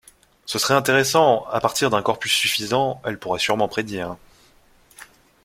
[0.47, 4.17] Ce serait intéressant, à partir d’un corpus suffisant, elle pourrait sûrement prédire…